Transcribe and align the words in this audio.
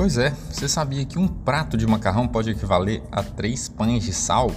Pois 0.00 0.16
é, 0.16 0.34
você 0.50 0.66
sabia 0.66 1.04
que 1.04 1.18
um 1.18 1.28
prato 1.28 1.76
de 1.76 1.86
macarrão 1.86 2.26
pode 2.26 2.48
equivaler 2.48 3.02
a 3.12 3.22
três 3.22 3.68
pães 3.68 4.02
de 4.02 4.14
sal? 4.14 4.50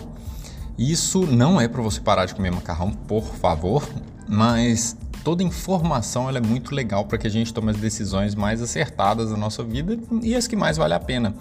Isso 0.78 1.28
não 1.28 1.60
é 1.60 1.68
para 1.68 1.82
você 1.82 2.00
parar 2.00 2.26
de 2.26 2.34
comer 2.34 2.50
macarrão, 2.50 2.92
por 2.92 3.26
favor, 3.26 3.86
mas 4.26 4.96
toda 5.22 5.44
informação 5.44 6.30
é 6.30 6.40
muito 6.40 6.74
legal 6.74 7.04
para 7.04 7.18
que 7.18 7.28
a 7.28 7.30
gente 7.30 7.54
tome 7.54 7.72
as 7.72 7.76
decisões 7.76 8.36
mais 8.36 8.62
acertadas 8.62 9.32
da 9.32 9.36
nossa 9.36 9.66
vida 9.66 10.00
e 10.22 10.34
as 10.34 10.48
que 10.48 10.56
mais 10.56 10.78
vale 10.78 10.94
a 10.94 11.00
pena. 11.02 11.36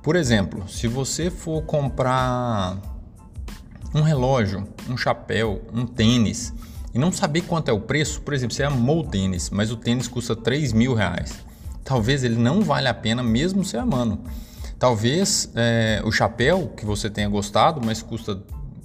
Por 0.00 0.14
exemplo, 0.14 0.68
se 0.68 0.86
você 0.86 1.28
for 1.28 1.60
comprar 1.62 2.78
um 3.92 4.02
relógio, 4.02 4.64
um 4.88 4.96
chapéu, 4.96 5.60
um 5.72 5.84
tênis 5.84 6.54
e 6.94 7.00
não 7.00 7.10
saber 7.10 7.40
quanto 7.40 7.68
é 7.68 7.72
o 7.72 7.80
preço, 7.80 8.20
por 8.20 8.32
exemplo, 8.32 8.54
você 8.54 8.62
amou 8.62 9.00
o 9.00 9.08
tênis, 9.08 9.50
mas 9.50 9.72
o 9.72 9.76
tênis 9.76 10.06
custa 10.06 10.36
3 10.36 10.72
mil 10.72 10.94
reais. 10.94 11.44
Talvez 11.84 12.24
ele 12.24 12.36
não 12.36 12.62
valha 12.62 12.90
a 12.90 12.94
pena 12.94 13.22
mesmo 13.22 13.64
você 13.64 13.76
amando. 13.76 14.18
Talvez 14.78 15.50
é, 15.54 16.02
o 16.04 16.10
chapéu 16.10 16.72
que 16.76 16.84
você 16.84 17.10
tenha 17.10 17.28
gostado, 17.28 17.80
mas 17.84 18.02
custa 18.02 18.40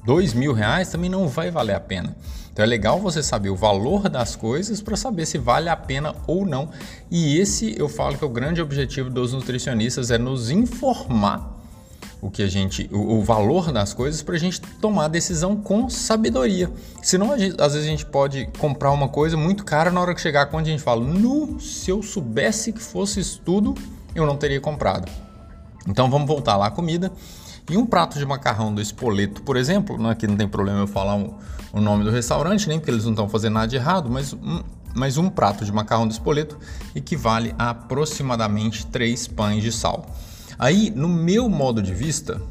dois 0.06 0.34
mil 0.34 0.54
reais, 0.54 0.90
também 0.90 1.10
não 1.10 1.28
vai 1.28 1.50
valer 1.50 1.76
a 1.76 1.80
pena. 1.80 2.16
Então 2.52 2.64
é 2.64 2.68
legal 2.68 3.00
você 3.00 3.24
saber 3.24 3.50
o 3.50 3.56
valor 3.56 4.10
das 4.10 4.36
coisas 4.36 4.82
para 4.82 4.98
saber 4.98 5.26
se 5.26 5.38
vale 5.38 5.70
a 5.70 5.76
pena 5.78 6.14
ou 6.28 6.46
não. 6.46 6.70
E 7.10 7.38
esse 7.38 7.74
eu 7.80 7.88
falo 7.88 8.18
que 8.18 8.24
é 8.24 8.28
o 8.28 8.30
grande 8.30 8.62
objetivo 8.62 9.10
dos 9.10 9.34
nutricionistas 9.34 10.12
é 10.12 10.18
nos 10.18 10.50
informar 10.50 11.59
o 12.22 12.30
que 12.30 12.44
a 12.44 12.48
gente, 12.48 12.90
o, 12.92 13.20
o 13.20 13.24
valor 13.24 13.72
das 13.72 13.94
coisas 13.94 14.22
para 14.22 14.36
a 14.36 14.38
gente 14.38 14.60
tomar 14.60 15.08
decisão 15.08 15.56
com 15.56 15.90
sabedoria. 15.90 16.72
Senão, 17.02 17.38
gente, 17.38 17.62
às 17.62 17.74
vezes 17.74 17.88
a 17.88 17.92
gente 17.92 18.06
pode 18.06 18.50
comprar 18.58 18.92
uma 18.92 19.08
coisa 19.08 19.38
muito 19.38 19.64
cara 19.64 19.90
na 19.92 20.02
hora 20.02 20.14
que 20.14 20.22
chegar 20.22 20.48
quando 20.48 20.68
a 20.68 20.70
gente 20.70 20.84
fala, 20.84 21.04
no, 21.04 21.60
se 21.60 21.90
eu 21.90 22.04
soubesse 22.04 22.74
que 22.74 22.82
fosse 22.82 23.20
isso 23.20 23.42
tudo, 23.44 23.74
eu 24.14 24.26
não 24.26 24.36
teria 24.36 24.60
comprado. 24.60 25.10
Então 25.88 26.10
vamos 26.10 26.28
voltar 26.28 26.58
lá 26.58 26.68
à 26.68 26.72
comida. 26.72 27.12
E 27.70 27.78
um 27.78 27.86
prato 27.86 28.18
de 28.18 28.26
macarrão 28.26 28.74
do 28.74 28.82
Espoleto, 28.82 29.44
por 29.44 29.56
exemplo, 29.56 29.98
né, 29.98 30.10
aqui 30.10 30.26
não 30.26 30.36
tem 30.36 30.48
problema 30.48 30.80
eu 30.80 30.88
falar 30.88 31.16
um, 31.16 31.36
o 31.72 31.80
nome 31.80 32.04
do 32.04 32.10
restaurante, 32.10 32.68
nem 32.68 32.80
porque 32.80 32.92
eles 32.92 33.06
não 33.06 33.12
estão 33.12 33.30
fazendo 33.30 33.54
nada 33.54 33.68
de 33.68 33.76
errado, 33.76 34.10
mas 34.10 34.34
um, 34.34 34.64
mas 34.96 35.18
um 35.18 35.30
prato 35.30 35.64
de 35.64 35.72
macarrão 35.72 36.08
do 36.08 36.12
Espoleto 36.12 36.58
equivale 36.96 37.54
a 37.58 37.70
aproximadamente 37.70 38.86
3 38.88 39.28
pães 39.28 39.62
de 39.62 39.72
sal. 39.72 40.06
Aí, 40.60 40.92
no 40.94 41.08
meu 41.08 41.48
modo 41.48 41.82
de 41.82 41.94
vista, 41.94 42.42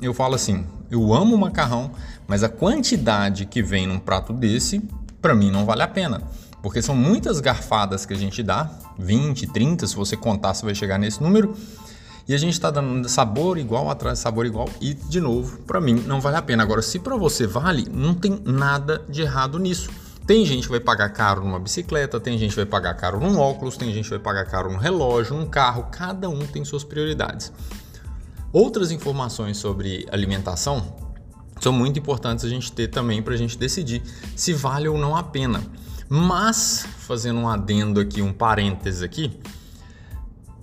eu 0.00 0.14
falo 0.14 0.36
assim: 0.36 0.64
eu 0.88 1.12
amo 1.12 1.36
macarrão, 1.36 1.90
mas 2.28 2.44
a 2.44 2.48
quantidade 2.48 3.46
que 3.46 3.60
vem 3.60 3.84
num 3.84 3.98
prato 3.98 4.32
desse, 4.32 4.80
para 5.20 5.34
mim 5.34 5.50
não 5.50 5.66
vale 5.66 5.82
a 5.82 5.88
pena. 5.88 6.22
Porque 6.62 6.80
são 6.80 6.94
muitas 6.94 7.40
garfadas 7.40 8.06
que 8.06 8.14
a 8.14 8.16
gente 8.16 8.44
dá, 8.44 8.70
20, 8.96 9.48
30, 9.48 9.88
se 9.88 9.96
você 9.96 10.16
contar, 10.16 10.54
você 10.54 10.64
vai 10.64 10.74
chegar 10.74 10.98
nesse 10.98 11.20
número. 11.20 11.56
E 12.28 12.34
a 12.34 12.38
gente 12.38 12.52
está 12.52 12.70
dando 12.70 13.08
sabor 13.08 13.58
igual 13.58 13.90
atrás 13.90 14.18
de 14.18 14.22
sabor 14.22 14.44
igual 14.44 14.68
e 14.80 14.92
de 14.92 15.20
novo, 15.20 15.58
para 15.62 15.80
mim 15.80 15.94
não 16.06 16.20
vale 16.20 16.36
a 16.36 16.42
pena. 16.42 16.62
Agora, 16.62 16.82
se 16.82 16.98
para 16.98 17.16
você 17.16 17.46
vale, 17.46 17.88
não 17.90 18.14
tem 18.14 18.40
nada 18.44 19.02
de 19.08 19.22
errado 19.22 19.58
nisso. 19.58 19.88
Tem 20.28 20.44
gente 20.44 20.64
que 20.64 20.70
vai 20.70 20.78
pagar 20.78 21.08
caro 21.08 21.42
numa 21.42 21.58
bicicleta, 21.58 22.20
tem 22.20 22.36
gente 22.36 22.50
que 22.50 22.56
vai 22.56 22.66
pagar 22.66 22.92
caro 22.92 23.18
num 23.18 23.38
óculos, 23.38 23.78
tem 23.78 23.90
gente 23.94 24.04
que 24.04 24.10
vai 24.10 24.18
pagar 24.18 24.44
caro 24.44 24.70
num 24.70 24.76
relógio, 24.76 25.34
num 25.34 25.46
carro, 25.46 25.84
cada 25.84 26.28
um 26.28 26.40
tem 26.40 26.66
suas 26.66 26.84
prioridades. 26.84 27.50
Outras 28.52 28.90
informações 28.90 29.56
sobre 29.56 30.06
alimentação 30.12 30.94
são 31.58 31.72
muito 31.72 31.98
importantes 31.98 32.44
a 32.44 32.48
gente 32.50 32.70
ter 32.70 32.88
também 32.88 33.22
para 33.22 33.32
a 33.32 33.36
gente 33.38 33.56
decidir 33.56 34.02
se 34.36 34.52
vale 34.52 34.86
ou 34.86 34.98
não 34.98 35.16
a 35.16 35.22
pena. 35.22 35.62
Mas, 36.10 36.86
fazendo 36.98 37.40
um 37.40 37.48
adendo 37.48 37.98
aqui, 37.98 38.20
um 38.20 38.34
parênteses 38.34 39.00
aqui, 39.00 39.40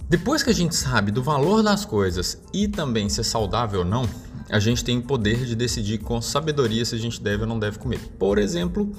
depois 0.08 0.44
que 0.44 0.52
a 0.52 0.54
gente 0.54 0.76
sabe 0.76 1.12
do 1.12 1.24
valor 1.24 1.64
das 1.64 1.86
coisas 1.86 2.40
e 2.54 2.68
também 2.68 3.10
se 3.10 3.22
é 3.22 3.24
saudável 3.24 3.80
ou 3.80 3.86
não, 3.86 4.08
a 4.48 4.60
gente 4.60 4.86
tem 4.86 5.00
o 5.00 5.02
poder 5.02 5.44
de 5.44 5.56
decidir 5.56 5.98
com 5.98 6.22
sabedoria 6.22 6.86
se 6.86 6.94
a 6.94 7.00
gente 7.00 7.20
deve 7.20 7.42
ou 7.42 7.50
não 7.50 7.58
deve 7.58 7.80
comer. 7.80 8.00
Por 8.20 8.38
exemplo, 8.38 8.96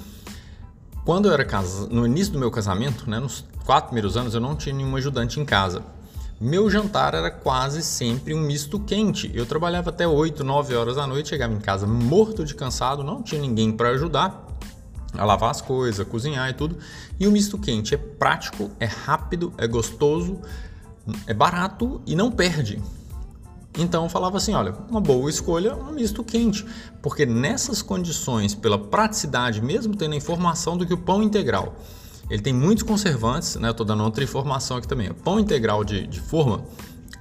quando 1.06 1.28
eu 1.28 1.32
era 1.32 1.44
casa... 1.44 1.86
no 1.86 2.04
início 2.04 2.32
do 2.32 2.38
meu 2.38 2.50
casamento, 2.50 3.08
né, 3.08 3.20
nos 3.20 3.44
quatro 3.64 3.86
primeiros 3.86 4.16
anos, 4.16 4.34
eu 4.34 4.40
não 4.40 4.56
tinha 4.56 4.74
nenhum 4.74 4.96
ajudante 4.96 5.38
em 5.38 5.44
casa. 5.44 5.82
Meu 6.40 6.68
jantar 6.68 7.14
era 7.14 7.30
quase 7.30 7.80
sempre 7.80 8.34
um 8.34 8.40
misto 8.40 8.78
quente. 8.80 9.30
Eu 9.32 9.46
trabalhava 9.46 9.90
até 9.90 10.06
8, 10.06 10.42
9 10.42 10.74
horas 10.74 10.96
da 10.96 11.06
noite, 11.06 11.28
chegava 11.28 11.54
em 11.54 11.60
casa 11.60 11.86
morto 11.86 12.44
de 12.44 12.56
cansado, 12.56 13.04
não 13.04 13.22
tinha 13.22 13.40
ninguém 13.40 13.70
para 13.70 13.90
ajudar 13.90 14.46
a 15.16 15.24
lavar 15.24 15.52
as 15.52 15.62
coisas, 15.62 16.00
a 16.00 16.04
cozinhar 16.04 16.50
e 16.50 16.52
tudo. 16.52 16.76
E 17.20 17.26
o 17.26 17.30
misto 17.30 17.56
quente 17.56 17.94
é 17.94 17.98
prático, 17.98 18.68
é 18.80 18.84
rápido, 18.86 19.54
é 19.56 19.66
gostoso, 19.68 20.40
é 21.26 21.32
barato 21.32 22.02
e 22.04 22.16
não 22.16 22.32
perde. 22.32 22.82
Então 23.76 24.04
eu 24.04 24.08
falava 24.08 24.38
assim, 24.38 24.54
olha, 24.54 24.74
uma 24.88 25.00
boa 25.00 25.28
escolha 25.28 25.74
um 25.74 25.92
misto 25.92 26.24
quente, 26.24 26.64
porque 27.02 27.26
nessas 27.26 27.82
condições, 27.82 28.54
pela 28.54 28.78
praticidade, 28.78 29.60
mesmo 29.60 29.94
tendo 29.94 30.14
a 30.14 30.16
informação 30.16 30.76
do 30.76 30.86
que 30.86 30.94
o 30.94 30.98
pão 30.98 31.22
integral, 31.22 31.76
ele 32.30 32.42
tem 32.42 32.52
muitos 32.52 32.82
conservantes, 32.82 33.56
né? 33.56 33.72
Tô 33.72 33.84
dando 33.84 34.02
outra 34.02 34.24
informação 34.24 34.78
aqui 34.78 34.88
também. 34.88 35.10
O 35.10 35.14
pão 35.14 35.38
integral 35.38 35.84
de, 35.84 36.06
de 36.06 36.20
forma, 36.20 36.64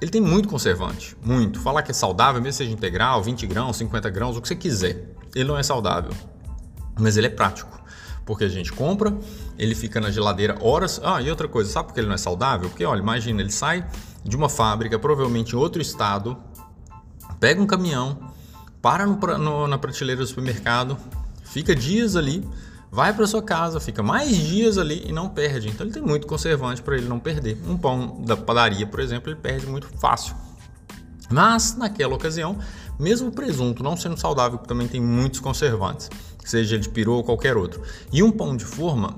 ele 0.00 0.10
tem 0.10 0.20
muito 0.20 0.48
conservante, 0.48 1.16
muito. 1.24 1.60
Falar 1.60 1.82
que 1.82 1.90
é 1.90 1.94
saudável, 1.94 2.40
mesmo 2.40 2.56
seja 2.56 2.72
integral, 2.72 3.22
20 3.22 3.46
grãos, 3.46 3.76
50 3.76 4.10
grãos, 4.10 4.36
o 4.36 4.42
que 4.42 4.48
você 4.48 4.56
quiser, 4.56 5.14
ele 5.34 5.44
não 5.44 5.56
é 5.56 5.62
saudável, 5.62 6.12
mas 6.98 7.16
ele 7.16 7.26
é 7.26 7.30
prático 7.30 7.76
porque 8.26 8.44
a 8.44 8.48
gente 8.48 8.72
compra, 8.72 9.16
ele 9.56 9.74
fica 9.74 10.00
na 10.00 10.10
geladeira 10.10 10.58
horas. 10.60 11.00
Ah, 11.02 11.22
e 11.22 11.30
outra 11.30 11.46
coisa, 11.46 11.70
sabe 11.70 11.88
por 11.88 11.94
que 11.94 12.00
ele 12.00 12.08
não 12.08 12.14
é 12.16 12.18
saudável? 12.18 12.68
Porque, 12.68 12.84
olha, 12.84 12.98
imagina, 12.98 13.40
ele 13.40 13.52
sai 13.52 13.86
de 14.24 14.36
uma 14.36 14.48
fábrica, 14.48 14.98
provavelmente 14.98 15.54
em 15.54 15.56
outro 15.56 15.80
estado, 15.80 16.36
pega 17.38 17.62
um 17.62 17.66
caminhão, 17.66 18.18
para 18.82 19.06
no, 19.06 19.16
no, 19.38 19.68
na 19.68 19.78
prateleira 19.78 20.20
do 20.20 20.26
supermercado, 20.26 20.98
fica 21.44 21.74
dias 21.74 22.16
ali, 22.16 22.46
vai 22.90 23.12
para 23.12 23.26
sua 23.28 23.42
casa, 23.42 23.78
fica 23.78 24.02
mais 24.02 24.36
dias 24.36 24.76
ali 24.76 25.04
e 25.06 25.12
não 25.12 25.28
perde. 25.28 25.68
Então 25.68 25.86
ele 25.86 25.94
tem 25.94 26.02
muito 26.02 26.26
conservante 26.26 26.82
para 26.82 26.96
ele 26.96 27.06
não 27.06 27.20
perder. 27.20 27.56
Um 27.68 27.76
pão 27.76 28.22
da 28.24 28.36
padaria, 28.36 28.86
por 28.86 28.98
exemplo, 28.98 29.30
ele 29.30 29.40
perde 29.40 29.66
muito 29.66 29.86
fácil. 29.98 30.34
Mas 31.30 31.76
naquela 31.76 32.14
ocasião, 32.14 32.58
mesmo 32.98 33.28
o 33.28 33.32
presunto 33.32 33.82
não 33.82 33.96
sendo 33.96 34.18
saudável, 34.18 34.58
também 34.58 34.88
tem 34.88 35.00
muitos 35.00 35.40
conservantes 35.40 36.08
seja 36.46 36.78
de 36.78 36.88
peru 36.88 37.14
ou 37.14 37.24
qualquer 37.24 37.56
outro. 37.56 37.82
E 38.12 38.22
um 38.22 38.30
pão 38.30 38.56
de 38.56 38.64
forma, 38.64 39.16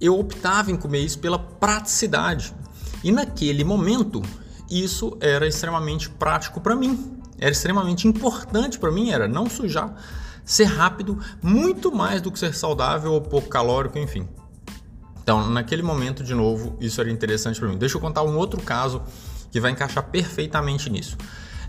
eu 0.00 0.18
optava 0.18 0.70
em 0.70 0.76
comer 0.76 1.00
isso 1.00 1.18
pela 1.18 1.38
praticidade. 1.38 2.54
E 3.02 3.10
naquele 3.10 3.64
momento, 3.64 4.22
isso 4.70 5.16
era 5.20 5.46
extremamente 5.46 6.10
prático 6.10 6.60
para 6.60 6.76
mim. 6.76 7.16
Era 7.38 7.50
extremamente 7.50 8.06
importante 8.06 8.78
para 8.78 8.90
mim, 8.90 9.10
era 9.10 9.26
não 9.26 9.48
sujar, 9.48 9.94
ser 10.44 10.64
rápido, 10.64 11.18
muito 11.42 11.94
mais 11.94 12.22
do 12.22 12.30
que 12.30 12.38
ser 12.38 12.54
saudável 12.54 13.12
ou 13.12 13.20
pouco 13.20 13.48
calórico, 13.48 13.98
enfim. 13.98 14.28
Então, 15.22 15.50
naquele 15.50 15.82
momento, 15.82 16.22
de 16.22 16.34
novo, 16.34 16.76
isso 16.80 17.00
era 17.00 17.10
interessante 17.10 17.58
para 17.58 17.68
mim. 17.68 17.76
Deixa 17.76 17.96
eu 17.96 18.00
contar 18.00 18.22
um 18.22 18.36
outro 18.36 18.60
caso 18.62 19.02
que 19.50 19.60
vai 19.60 19.70
encaixar 19.70 20.04
perfeitamente 20.04 20.88
nisso. 20.88 21.16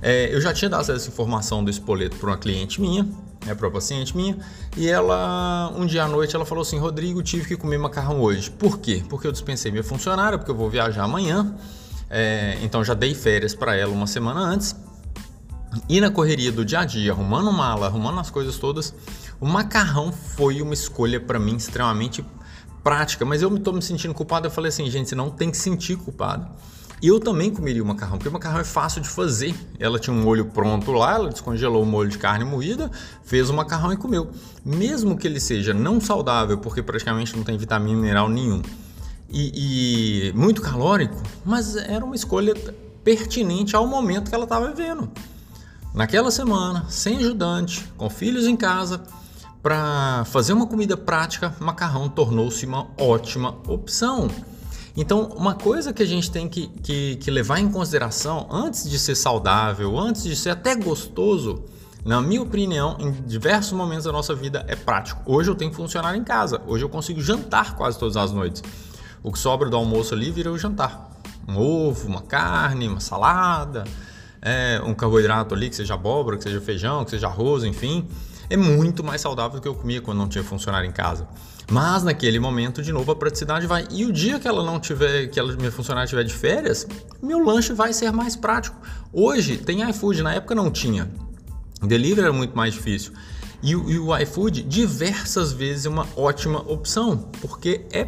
É, 0.01 0.33
eu 0.33 0.39
já 0.39 0.53
tinha 0.53 0.69
dado 0.69 0.91
essa 0.91 1.07
informação 1.07 1.63
do 1.63 1.69
espoleto 1.69 2.17
para 2.17 2.29
uma 2.29 2.37
cliente 2.37 2.79
minha, 2.79 3.03
né, 3.45 3.55
para 3.55 3.67
uma 3.67 3.73
paciente 3.73 4.15
minha, 4.15 4.37
e 4.75 4.87
ela, 4.87 5.71
um 5.75 5.85
dia 5.85 6.03
à 6.03 6.07
noite, 6.07 6.35
ela 6.35 6.45
falou 6.45 6.61
assim: 6.61 6.77
Rodrigo, 6.77 7.21
tive 7.23 7.47
que 7.47 7.55
comer 7.55 7.77
macarrão 7.77 8.21
hoje. 8.21 8.49
Por 8.51 8.79
quê? 8.79 9.03
Porque 9.09 9.27
eu 9.27 9.31
dispensei 9.31 9.71
minha 9.71 9.83
funcionária, 9.83 10.37
porque 10.37 10.51
eu 10.51 10.55
vou 10.55 10.69
viajar 10.69 11.03
amanhã, 11.03 11.55
é, 12.09 12.57
então 12.61 12.83
já 12.83 12.93
dei 12.93 13.13
férias 13.13 13.55
para 13.55 13.75
ela 13.75 13.91
uma 13.91 14.07
semana 14.07 14.39
antes. 14.39 14.75
E 15.87 15.99
na 15.99 16.09
correria 16.09 16.51
do 16.51 16.63
dia 16.63 16.79
a 16.79 16.85
dia, 16.85 17.11
arrumando 17.11 17.51
mala, 17.51 17.87
arrumando 17.87 18.19
as 18.19 18.29
coisas 18.29 18.57
todas, 18.57 18.93
o 19.39 19.45
macarrão 19.45 20.11
foi 20.11 20.61
uma 20.61 20.73
escolha 20.73 21.19
para 21.19 21.37
mim 21.37 21.55
extremamente 21.55 22.25
prática, 22.83 23.25
mas 23.25 23.41
eu 23.41 23.53
estou 23.53 23.73
me 23.73 23.81
sentindo 23.81 24.13
culpado. 24.13 24.47
Eu 24.47 24.51
falei 24.51 24.69
assim, 24.69 24.89
gente, 24.89 25.09
você 25.09 25.15
não 25.15 25.29
tem 25.29 25.51
que 25.51 25.57
sentir 25.57 25.97
culpado. 25.97 26.47
E 27.01 27.07
eu 27.07 27.19
também 27.19 27.51
comeria 27.51 27.83
o 27.83 27.85
macarrão, 27.85 28.17
porque 28.17 28.29
o 28.29 28.31
macarrão 28.31 28.59
é 28.59 28.63
fácil 28.63 29.01
de 29.01 29.07
fazer. 29.07 29.55
Ela 29.79 29.99
tinha 29.99 30.15
um 30.15 30.21
molho 30.21 30.45
pronto 30.45 30.91
lá, 30.91 31.13
ela 31.13 31.29
descongelou 31.29 31.83
o 31.83 31.85
molho 31.85 32.09
de 32.09 32.17
carne 32.17 32.43
moída, 32.43 32.89
fez 33.23 33.49
o 33.49 33.53
macarrão 33.53 33.93
e 33.93 33.97
comeu. 33.97 34.31
Mesmo 34.65 35.15
que 35.15 35.27
ele 35.27 35.39
seja 35.39 35.73
não 35.73 36.01
saudável, 36.01 36.57
porque 36.57 36.81
praticamente 36.81 37.35
não 37.37 37.43
tem 37.43 37.55
vitamina 37.55 37.95
mineral 37.95 38.27
nenhum, 38.27 38.63
e, 39.29 40.29
e 40.29 40.33
muito 40.33 40.61
calórico, 40.61 41.21
mas 41.45 41.75
era 41.75 42.03
uma 42.03 42.15
escolha 42.15 42.55
pertinente 43.03 43.75
ao 43.75 43.85
momento 43.85 44.29
que 44.29 44.35
ela 44.35 44.45
estava 44.45 44.67
vivendo. 44.69 45.09
Naquela 45.93 46.31
semana, 46.31 46.85
sem 46.89 47.17
ajudante, 47.17 47.87
com 47.97 48.09
filhos 48.09 48.45
em 48.45 48.55
casa, 48.55 49.03
para 49.61 50.23
fazer 50.25 50.53
uma 50.53 50.67
comida 50.67 50.95
prática, 50.95 51.55
macarrão 51.59 52.07
tornou-se 52.09 52.65
uma 52.65 52.87
ótima 52.97 53.57
opção. 53.67 54.29
Então, 54.99 55.25
uma 55.37 55.53
coisa 55.53 55.93
que 55.93 56.01
a 56.01 56.05
gente 56.07 56.31
tem 56.31 56.49
que, 56.49 56.67
que, 56.81 57.17
que 57.17 57.29
levar 57.29 57.59
em 57.59 57.69
consideração 57.69 58.47
antes 58.49 58.89
de 58.89 58.97
ser 58.97 59.13
saudável, 59.13 59.95
antes 59.95 60.23
de 60.23 60.35
ser 60.35 60.49
até 60.49 60.73
gostoso, 60.73 61.63
na 62.03 62.19
minha 62.19 62.41
opinião, 62.41 62.97
em 62.99 63.11
diversos 63.11 63.73
momentos 63.73 64.05
da 64.05 64.11
nossa 64.11 64.33
vida 64.33 64.65
é 64.67 64.75
prático. 64.75 65.21
Hoje 65.23 65.51
eu 65.51 65.55
tenho 65.55 65.69
que 65.69 65.77
funcionar 65.77 66.17
em 66.17 66.23
casa, 66.23 66.59
hoje 66.65 66.83
eu 66.83 66.89
consigo 66.89 67.21
jantar 67.21 67.75
quase 67.75 67.99
todas 67.99 68.17
as 68.17 68.31
noites. 68.31 68.63
O 69.21 69.31
que 69.31 69.37
sobra 69.37 69.69
do 69.69 69.77
almoço 69.77 70.15
ali 70.15 70.31
vira 70.31 70.51
o 70.51 70.57
jantar. 70.57 71.11
Um 71.47 71.59
ovo, 71.59 72.07
uma 72.07 72.23
carne, 72.23 72.87
uma 72.87 72.99
salada, 72.99 73.83
é, 74.41 74.81
um 74.83 74.95
carboidrato 74.95 75.53
ali, 75.53 75.69
que 75.69 75.75
seja 75.75 75.93
abóbora, 75.93 76.37
que 76.37 76.43
seja 76.43 76.59
feijão, 76.59 77.05
que 77.05 77.11
seja 77.11 77.27
arroz, 77.27 77.63
enfim. 77.63 78.07
É 78.49 78.55
muito 78.55 79.03
mais 79.03 79.21
saudável 79.21 79.59
do 79.59 79.61
que 79.61 79.67
eu 79.67 79.75
comia 79.75 80.01
quando 80.01 80.17
não 80.17 80.27
tinha 80.27 80.43
funcionário 80.43 80.89
em 80.89 80.91
casa. 80.91 81.27
Mas 81.69 82.03
naquele 82.03 82.39
momento, 82.39 82.81
de 82.81 82.93
novo, 82.93 83.11
a 83.11 83.15
praticidade 83.15 83.67
vai. 83.67 83.85
E 83.91 84.05
o 84.05 84.11
dia 84.11 84.39
que 84.39 84.47
ela 84.47 84.63
não 84.63 84.79
tiver, 84.79 85.27
que 85.27 85.37
ela, 85.37 85.53
minha 85.55 85.71
funcionária 85.71 86.05
estiver 86.05 86.23
de 86.23 86.33
férias, 86.33 86.87
meu 87.21 87.43
lanche 87.43 87.73
vai 87.73 87.91
ser 87.91 88.11
mais 88.11 88.35
prático. 88.37 88.77
Hoje 89.11 89.57
tem 89.57 89.87
iFood, 89.89 90.23
na 90.23 90.33
época 90.33 90.55
não 90.55 90.71
tinha. 90.71 91.11
Delivery 91.81 92.21
era 92.21 92.33
muito 92.33 92.55
mais 92.55 92.73
difícil. 92.73 93.11
E, 93.61 93.71
e 93.71 93.99
o 93.99 94.17
iFood, 94.17 94.63
diversas 94.63 95.51
vezes, 95.51 95.85
é 95.85 95.89
uma 95.89 96.07
ótima 96.15 96.59
opção, 96.71 97.29
porque 97.41 97.85
é 97.91 98.07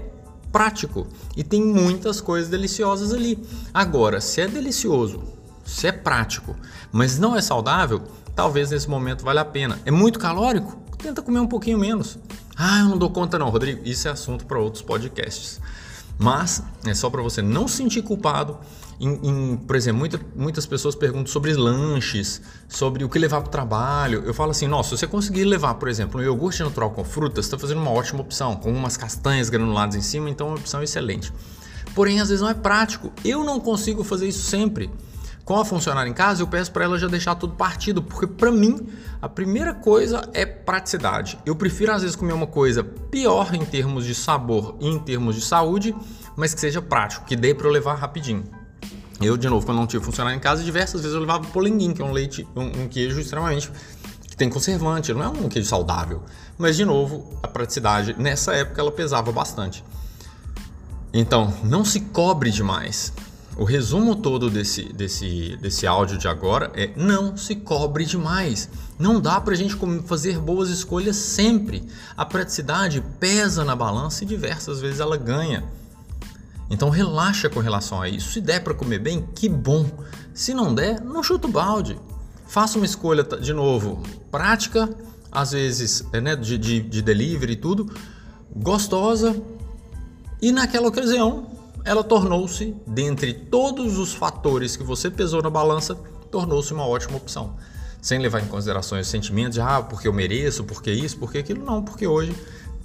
prático 0.52 1.08
e 1.36 1.44
tem 1.44 1.64
muitas 1.64 2.22
coisas 2.22 2.50
deliciosas 2.50 3.14
ali. 3.14 3.38
Agora, 3.74 4.22
se 4.22 4.42
é 4.42 4.48
delicioso, 4.48 5.22
se 5.66 5.88
é 5.88 5.92
prático, 5.92 6.56
mas 6.92 7.20
não 7.20 7.36
é 7.36 7.42
saudável, 7.42 8.02
talvez 8.36 8.72
nesse 8.72 8.90
momento 8.90 9.24
valha 9.24 9.42
a 9.42 9.46
pena. 9.46 9.80
É 9.86 9.92
muito 9.92 10.20
calórico? 10.20 10.78
Tenta 10.98 11.22
comer 11.22 11.40
um 11.40 11.48
pouquinho 11.48 11.78
menos. 11.78 12.18
Ah, 12.56 12.80
eu 12.80 12.90
não 12.90 12.98
dou 12.98 13.10
conta 13.10 13.40
não, 13.40 13.50
Rodrigo. 13.50 13.82
Isso 13.86 14.08
é 14.08 14.12
assunto 14.12 14.46
para 14.46 14.60
outros 14.60 14.84
podcasts. 14.84 15.62
Mas 16.18 16.62
é 16.86 16.94
só 16.94 17.10
para 17.10 17.22
você 17.22 17.42
não 17.42 17.68
se 17.68 17.78
sentir 17.78 18.02
culpado. 18.02 18.58
Em, 19.00 19.18
em, 19.24 19.56
por 19.56 19.78
exemplo, 19.78 20.00
muita, 20.00 20.20
muitas 20.36 20.66
pessoas 20.66 20.94
perguntam 20.94 21.28
sobre 21.28 21.54
lanches, 21.54 22.42
sobre 22.68 23.06
o 23.06 23.10
que 23.10 23.18
levar 23.18 23.40
para 23.40 23.48
o 23.48 23.52
trabalho. 23.52 24.24
Eu 24.26 24.34
falo 24.34 24.52
assim: 24.52 24.68
nossa, 24.68 24.90
se 24.90 24.98
você 24.98 25.08
conseguir 25.08 25.46
levar, 25.46 25.76
por 25.76 25.88
exemplo, 25.88 26.20
um 26.20 26.24
iogurte 26.24 26.62
natural 26.62 26.92
com 26.92 27.06
frutas, 27.06 27.46
está 27.46 27.58
fazendo 27.58 27.80
uma 27.80 27.92
ótima 27.92 28.20
opção, 28.20 28.58
com 28.58 28.70
umas 28.70 28.98
castanhas 28.98 29.50
granuladas 29.50 29.96
em 29.96 30.02
cima, 30.02 30.30
então 30.30 30.48
é 30.48 30.50
uma 30.50 30.58
opção 30.58 30.84
excelente. 30.84 31.32
Porém, 31.96 32.20
às 32.20 32.28
vezes 32.28 32.42
não 32.42 32.50
é 32.50 32.54
prático. 32.54 33.14
Eu 33.24 33.46
não 33.46 33.58
consigo 33.58 34.04
fazer 34.04 34.28
isso 34.28 34.44
sempre 34.44 34.92
com 35.50 35.58
a 35.58 35.66
funcionária 35.66 36.08
em 36.08 36.14
casa, 36.14 36.44
eu 36.44 36.48
peço 36.48 36.72
para 36.72 36.84
ela 36.84 37.00
já 37.00 37.08
deixar 37.08 37.34
tudo 37.34 37.56
partido, 37.56 38.04
porque 38.04 38.28
para 38.28 38.52
mim 38.52 38.88
a 39.20 39.28
primeira 39.28 39.74
coisa 39.74 40.30
é 40.32 40.46
praticidade. 40.46 41.40
Eu 41.44 41.56
prefiro 41.56 41.92
às 41.92 42.04
vezes 42.04 42.16
comer 42.16 42.34
uma 42.34 42.46
coisa 42.46 42.84
pior 42.84 43.56
em 43.56 43.66
termos 43.66 44.06
de 44.06 44.14
sabor 44.14 44.78
e 44.80 44.88
em 44.88 45.00
termos 45.00 45.34
de 45.36 45.42
saúde, 45.42 45.96
mas 46.36 46.54
que 46.54 46.62
seja 46.62 46.84
prático, 46.84 47.26
que 47.26 47.36
dê 47.36 47.56
para 47.56 47.66
eu 47.66 47.72
levar 47.72 47.96
rapidinho. 47.96 48.44
Eu, 49.20 49.36
de 49.36 49.50
novo, 49.50 49.66
quando 49.66 49.80
não 49.80 49.88
tive 49.88 50.06
funcionário 50.06 50.38
em 50.38 50.40
casa, 50.40 50.64
diversas 50.64 51.02
vezes 51.02 51.16
eu 51.16 51.22
levava 51.22 51.48
polenguinho, 51.48 51.96
que 51.96 52.02
é 52.04 52.06
um 52.06 52.12
leite, 52.12 52.48
um, 52.56 52.84
um 52.84 52.88
queijo 52.88 53.20
extremamente 53.20 53.72
que 54.30 54.38
tem 54.38 54.52
conservante, 54.52 55.12
não 55.16 55.24
é 55.24 55.30
um 55.30 55.50
queijo 55.50 55.68
saudável. 55.68 56.22
Mas, 56.60 56.76
de 56.76 56.86
novo, 56.86 57.40
a 57.42 57.48
praticidade, 57.48 58.16
nessa 58.20 58.54
época, 58.54 58.80
ela 58.80 58.92
pesava 58.92 59.32
bastante. 59.32 59.84
Então, 61.12 61.52
não 61.64 61.84
se 61.84 62.02
cobre 62.02 62.52
demais. 62.52 63.12
O 63.60 63.66
resumo 63.66 64.16
todo 64.16 64.50
desse, 64.50 64.84
desse, 64.94 65.58
desse 65.58 65.86
áudio 65.86 66.18
de 66.18 66.30
agora 66.30 66.72
é 66.74 66.92
não 66.96 67.36
se 67.36 67.58
cobre 67.58 68.06
demais. 68.06 68.70
Não 68.98 69.20
dá 69.20 69.42
para 69.42 69.54
a 69.54 69.58
gente 69.58 69.76
fazer 70.06 70.40
boas 70.40 70.70
escolhas 70.70 71.18
sempre. 71.18 71.84
A 72.16 72.26
praticidade 72.26 73.04
pesa 73.20 73.66
na 73.66 73.76
balança 73.76 74.24
e 74.24 74.28
diversas 74.28 74.80
vezes 74.80 75.02
ela 75.02 75.18
ganha. 75.18 75.66
Então 76.70 76.90
relaxa 76.90 77.50
com 77.50 77.60
relação 77.60 78.02
a 78.02 78.08
isso. 78.08 78.32
Se 78.32 78.40
der 78.40 78.64
para 78.64 78.74
comer 78.74 79.00
bem, 79.00 79.28
que 79.36 79.50
bom. 79.50 79.92
Se 80.34 80.54
não 80.54 80.74
der, 80.74 81.02
não 81.02 81.22
chuta 81.22 81.46
o 81.46 81.52
balde. 81.52 82.00
Faça 82.48 82.78
uma 82.78 82.86
escolha, 82.86 83.24
de 83.24 83.52
novo, 83.52 84.02
prática, 84.32 84.90
às 85.30 85.52
vezes 85.52 86.06
é, 86.14 86.22
né, 86.22 86.34
de, 86.34 86.58
de, 86.58 86.80
de 86.80 87.02
delivery 87.02 87.54
e 87.54 87.58
tudo, 87.58 87.94
gostosa, 88.56 89.36
e 90.42 90.50
naquela 90.50 90.88
ocasião 90.88 91.59
ela 91.86 92.04
tornou-se, 92.04 92.76
dentre 92.86 93.34
todos 93.34 93.98
os 93.98 94.14
fatores 94.14 94.76
que 94.76 94.84
você 94.84 95.10
pesou 95.10 95.42
na 95.42 95.50
balança, 95.50 95.96
tornou-se 96.30 96.74
uma 96.74 96.86
ótima 96.86 97.18
opção. 97.18 97.56
Sem 98.02 98.20
levar 98.20 98.42
em 98.42 98.48
consideração 98.48 99.00
os 99.00 99.08
sentimentos 99.08 99.56
de, 99.56 99.62
ah, 99.62 99.82
porque 99.82 100.08
eu 100.08 100.14
mereço, 100.14 100.64
porque 100.64 100.92
isso, 100.92 101.18
porque 101.18 101.40
aquilo, 101.40 101.64
não, 101.64 101.84
porque 101.84 102.08
hoje 102.08 102.36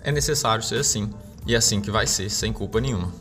é 0.02 0.10
necessário 0.10 0.62
ser 0.62 0.80
assim. 0.80 1.10
E 1.46 1.54
é 1.54 1.58
assim 1.58 1.80
que 1.80 1.90
vai 1.90 2.06
ser, 2.06 2.30
sem 2.30 2.52
culpa 2.52 2.80
nenhuma. 2.80 3.12